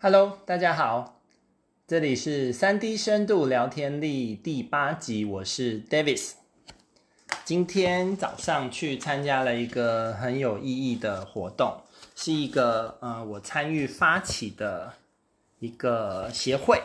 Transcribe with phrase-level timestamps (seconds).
[0.00, 1.20] Hello，大家好，
[1.84, 6.34] 这里是三 D 深度聊天力第八集，我是 Davis。
[7.44, 11.82] 今天早上去参加了一个很有意义的活动，
[12.14, 14.92] 是一个呃我参与发起的
[15.58, 16.80] 一个协会，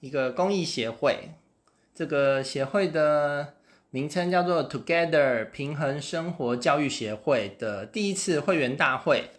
[0.00, 1.30] 一个公益协会。
[1.94, 3.54] 这个协会的
[3.90, 9.30] 名称叫做 Together 平衡生活教育协会的第一次会员大会，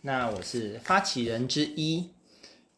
[0.00, 2.13] 那我是发起人之一。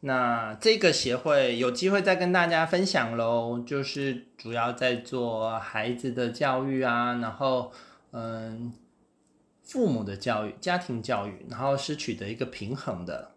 [0.01, 7.73] 那这个协会有机会再跟大家分享喽，就是主要在做孩子的教育啊，然后
[8.13, 8.73] 嗯，
[9.65, 13.33] 父母的教育、家庭教育，然后是取得一个平衡的。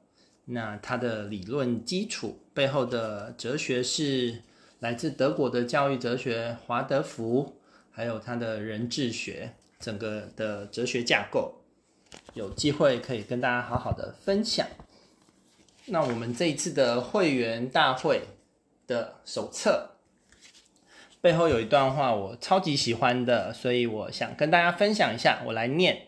[0.46, 4.42] 那它的理论基础背后的哲学是
[4.80, 7.56] 来自德国的教育哲学华德福，
[7.90, 11.62] 还有他的人智学整个的哲学架构，
[12.34, 14.68] 有机会可以跟大家好好的分享。
[15.92, 18.22] 那我们这一次的会员大会
[18.88, 19.96] 的手册
[21.22, 25.42] 背后有一段话，我超级喜欢的，所以我想跟大家分享一下。
[25.48, 26.08] 我来念，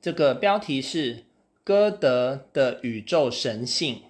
[0.00, 1.24] 这个标题是
[1.64, 4.02] 歌德的宇宙神性。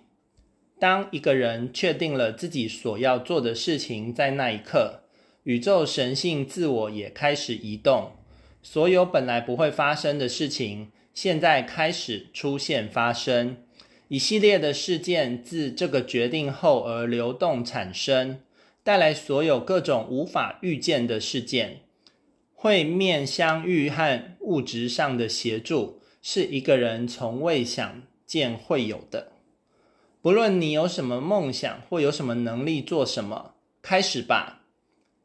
[0.80, 5.02] 当一个人确定了自己所要做的事情，在那一刻，
[5.44, 8.12] 宇宙神性自我也开始移动。
[8.60, 13.58] 所有本来不会发生的事情，现在开始出现发生。
[14.12, 18.40] 一系列的事件自这个决定后而流动产生，
[18.84, 21.80] 带来所有各种无法预见的事件。
[22.52, 29.32] 会面相遇和物质上的协助，是一个人从未想见会有的。
[30.20, 34.60] 不论你有什么梦想或有什么能力做什么，开始吧。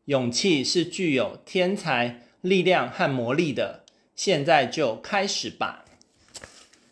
[0.05, 3.83] 勇气是具有天才力量和魔力的。
[4.15, 5.83] 现在就开始吧。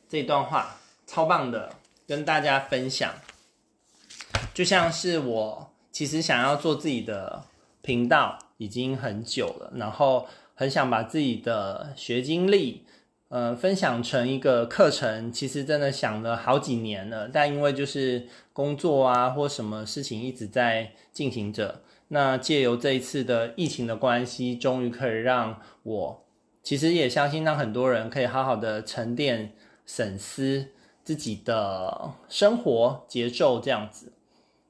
[0.10, 1.78] 这段话超棒的。
[2.08, 3.14] 跟大家分享，
[4.54, 7.46] 就像是我其实想要做自己的
[7.82, 12.86] 频道已经很久了，然后很想把自己的学经历，
[13.30, 15.32] 呃，分享成一个课程。
[15.32, 21.82] 其实真的想了好几年了，但因为就是工作啊或什么事情一直在进行着。
[22.10, 26.26] 那借由这一次的疫情的关系，终于可以让我，
[26.62, 29.56] 其实也相信让很多人可以好好的沉淀、
[29.88, 30.68] 省思。
[31.06, 34.12] 自己的生活节奏这样子，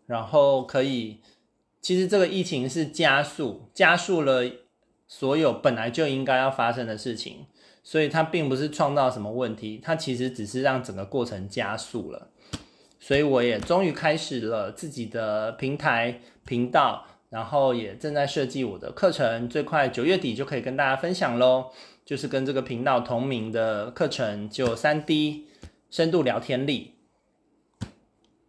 [0.05, 1.21] 然后可以，
[1.81, 4.43] 其实这个疫情是加速，加速了
[5.07, 7.45] 所有本来就应该要发生的事情，
[7.81, 12.27] 所以它并不是创造什么问题，它其实只是让整个过程加速了。
[12.99, 21.67] 所以我也终于开始了自己的平台频道，然后也正在设计我的课程，最快九月底就可以跟大家分享喽，
[22.03, 25.45] 就是跟这个频道同名的课程，就三 D。
[25.89, 26.93] 深度聊天力。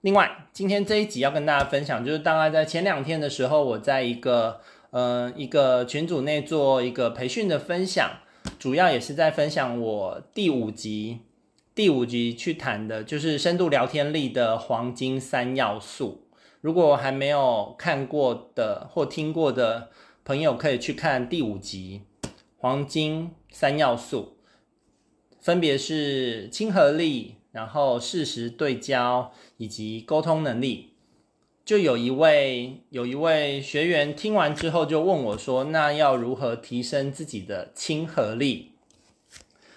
[0.03, 4.61] 另外，今天这一集要跟大家分享，就是大概在前两天的时候，我在一个
[4.91, 8.19] 呃一个群组内做一个培训的分享，
[8.57, 11.23] 主要也是在分享我第五集
[11.75, 16.29] 第五集去谈的，就是深度聊天力的黄金三要素。
[16.61, 19.91] 如果还没有看过的或听过的
[20.25, 22.03] 朋友，可以去看第五集
[22.57, 24.36] 黄金三要素。
[25.47, 30.95] 分别是亲和力，然后适时对焦以及沟通能力。
[31.65, 38.73] 就有一位有一位学员听完之后就问我说：“那要如何提升自己的亲和力？”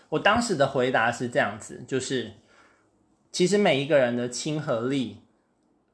[0.09, 2.31] 我当时的回答是这样子，就是
[3.31, 5.17] 其实每一个人的亲和力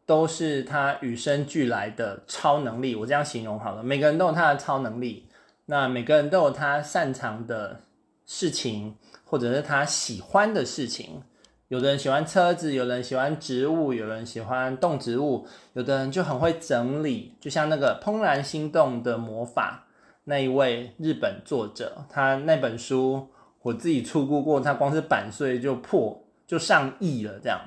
[0.06, 2.96] 都是他与生俱来的超能力。
[2.96, 5.26] 我这样形容好了，每个人都有他的超能力，
[5.66, 7.82] 那每个人都有他擅长的
[8.26, 8.96] 事情。
[9.26, 11.24] 或者是他喜欢的事情，
[11.68, 19.88] 有的人喜欢车子，有人喜欢植物，有人喜欢动植物，有的人就很会整理，就像那个《怦然心动的魔法》
[20.26, 23.28] 那一位日本作者，他那本书
[23.64, 27.60] 我自己出过过，他光是版税就破就上亿了这样。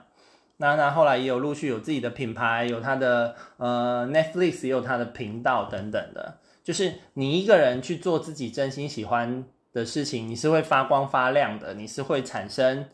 [0.59, 12.87] 那那后来也有陆续有自己的品牌，有他的呃 Netflix 也有他的频道等等的，就是你一个人去做自己真心喜欢的事情，你是会发光发亮的，你是会产生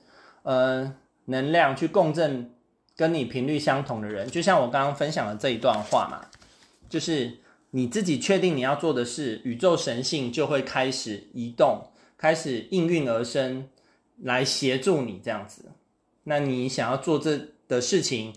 [0.43, 0.95] 呃
[1.27, 2.51] 能量去共振
[2.97, 6.29] 跟你频率相同的人，就像我刚刚分享的这一段话嘛，
[6.89, 7.39] 就是
[7.71, 13.69] 你自己确定你要做的事，宇宙神性就会开始移动，开始应运而生，
[14.23, 15.73] 来协助你这样子。
[16.25, 18.33] 那你想要做这的事情，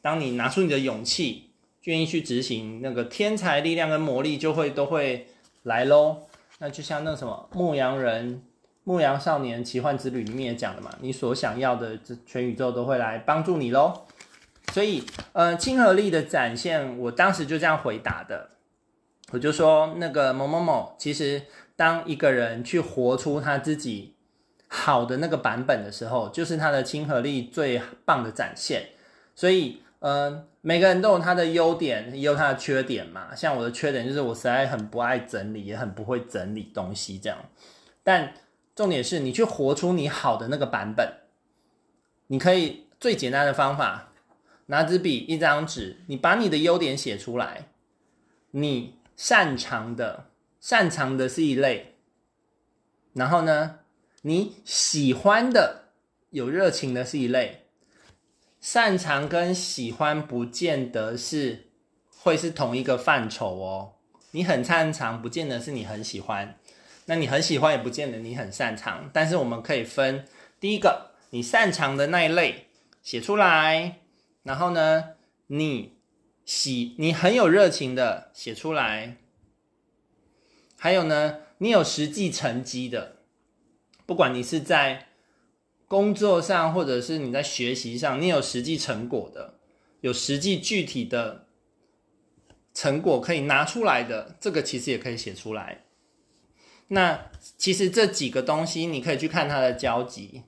[0.00, 1.50] 当你拿出你的勇气，
[1.84, 5.26] 愿意去执行，那个天才力量跟魔力就会都会
[5.62, 6.22] 来喽。
[6.62, 8.40] 那就像那什么牧羊人、
[8.84, 14.02] 牧羊少年奇幻之旅里面也讲的嘛，你所想要的，这全宇宙都会来帮助你喽。
[14.72, 18.50] 所以，呃，亲和力的展现，我当时就这样回答的。
[19.32, 21.42] 我就说，那个某某某，其实
[21.74, 24.14] 当一个人去活出他自己
[24.68, 28.90] 好的那个版本的时候，就是他的亲和力最棒的展现。
[29.34, 33.34] 所以，嗯、每个人都有他的优点，也有他的缺点嘛。
[33.34, 37.38] 像我的缺点就是我实在很不爱整理，也很不会整理东西这样。
[38.02, 38.34] 但
[38.74, 41.08] 重点是你去活出你好的那个版本，
[42.26, 44.12] 你可以最简单的方法，
[44.66, 47.68] 拿支笔，一张纸，你把你的优点写出来，
[48.50, 48.96] 你。
[49.14, 51.96] 擅长的，擅长的是一类，
[53.12, 53.80] 然后呢，
[54.22, 55.90] 你喜欢的、
[56.30, 57.61] 有热情的是一类。
[58.62, 61.66] 擅长跟喜欢不见得是
[62.16, 63.92] 会是同一个范畴哦。
[64.30, 66.54] 你很擅长，不见得是你很喜欢；
[67.04, 69.10] 那你很喜欢，也不见得你很擅长。
[69.12, 70.24] 但是我们可以分，
[70.58, 72.68] 第一个，你擅长的那一类
[73.02, 73.98] 写出来，
[74.44, 75.10] 然后呢，
[75.48, 75.92] 你。
[76.44, 79.16] 喜，你很有热情的写出来，
[80.76, 83.18] 还有呢，你有实际成绩的，
[84.06, 85.06] 不管你是在
[85.92, 89.58] 工作上，或者是你在学习上，你有实际成果的，
[90.00, 91.44] 有实际具体的
[92.72, 95.84] 成果可以拿出来的，这个其实也可以写出来。
[96.88, 100.44] 那其实这几个东西，你可以去看它的交集，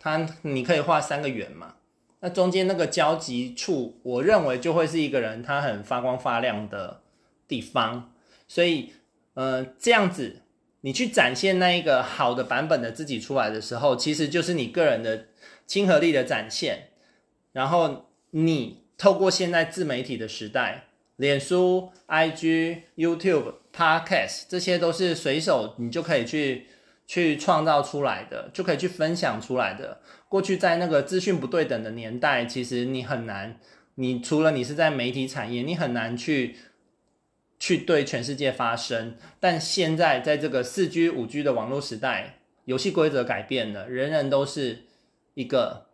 [0.00, 1.74] 它你可以画三个圆嘛。
[2.20, 7.02] 那中间那个交集处，我认为就会是一个人他很发光发亮的
[7.46, 8.14] 地方。
[8.48, 8.94] 所以，
[9.34, 10.40] 呃，这样子
[10.86, 15.26] 你去展现那一个好的版本的自己出来的时候，其实就是你个人的
[15.66, 16.90] 亲和力的展现。
[17.50, 20.84] 然后，你透过现在自媒体的时代，
[21.16, 26.68] 脸书、IG、YouTube、Podcast，这些都是随手你就可以去。
[27.08, 30.00] 去创造出来的，就可以去分享出来的。
[30.28, 33.60] 过去在那个资讯不对等的年代，其实你很难，
[33.94, 36.56] 你除了你是在媒体产业，你很难去
[37.58, 39.16] 去对全世界发声。
[39.40, 44.84] 但现在在这个四 G、五 G 的网络时代，游戏规则改变了，人人都是
[45.34, 45.86] 一个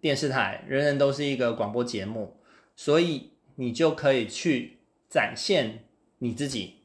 [0.00, 2.36] 电视台，人人都是一个广播节目，
[2.76, 4.78] 所以你就可以去
[5.08, 5.84] 展现
[6.18, 6.76] 你自己，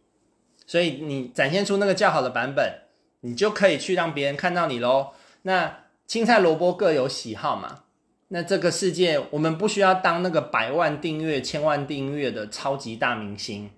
[0.65, 2.81] 所以你展现出那个较好的版本。
[3.21, 5.09] 你就可以去让别人看到你喽。
[5.41, 7.83] 那青菜萝卜各有喜好嘛。
[8.27, 13.71] 那这个世界，我们不需要当那个百万订阅、千万订阅的超级大明星，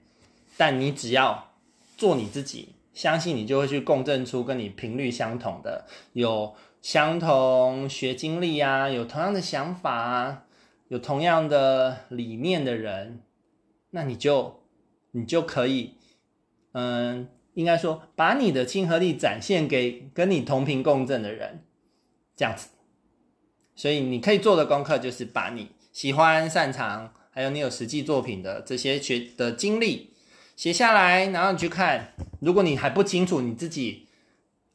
[0.59, 1.53] 但你只要
[1.95, 10.43] 做你自己，相信你就会去共振出跟你频率相同的、有相同学经历啊、有同样的想法啊、
[10.89, 13.21] 有同样的理念的人，
[13.91, 14.63] 那你就
[15.11, 15.93] 你就可以，
[16.73, 17.29] 嗯。
[17.55, 21.65] 应该说，把你的亲和力展现给跟你同频共振的人，
[22.33, 22.69] 这样子。
[23.75, 30.13] 所以你可以做的功课就是把你喜欢、擅长，还有你有实际作品的这些学的经历
[30.59, 32.11] 写下来，然后你去看。
[32.41, 34.07] 如果你还不清楚你自己，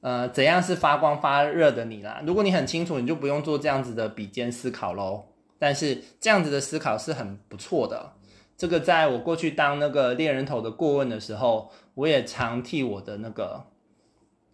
[0.01, 2.23] 呃，怎样是发光发热的你啦？
[2.27, 5.27] 如果你很清楚，你就不用做这样子的比肩思考喽。
[5.59, 8.15] 但是这样子的思考是很不错的。
[8.57, 13.67] 这个在我过去当那个猎人头的顾问的时候，我也常替我的那个，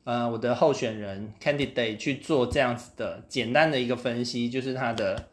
[0.03, 5.29] 呃，我的候选人 candidate 去做这样子的简单的一个分析，就是他的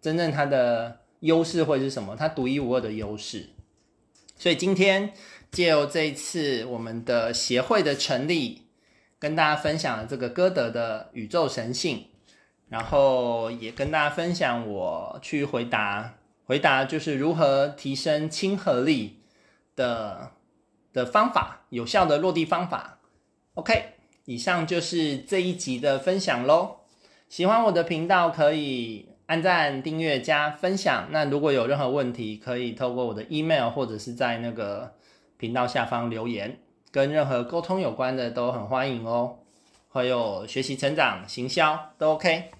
[0.00, 3.50] 真正他的优势会是什么，他独一无二的优势。
[4.38, 5.14] 所以今天
[5.56, 8.66] 借由这一次我们的协会的成立，
[9.18, 12.08] 跟大家分享了这个歌德的宇宙神性，
[12.68, 16.18] 然后也跟大家分享我去回答。
[16.44, 19.22] 回答就是如何提升亲和力
[19.74, 20.32] 的
[20.92, 22.98] 的方法，有效的落地方法。
[23.54, 23.94] OK，
[24.26, 26.80] 以上就是这一集的分享喽。
[27.30, 31.08] 喜欢我的频道可以按赞、订阅、加分享。
[31.10, 34.92] 那如果有任何问题，可以透过我的 email 或者是在那个
[35.38, 36.58] 频道下方留言，
[36.90, 39.38] 跟任何沟通有关的都很欢迎哦。
[39.92, 42.50] 还有学习成长、行销都 OK。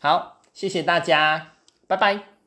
[0.00, 1.52] 好，谢谢大家，
[1.86, 2.39] 拜拜。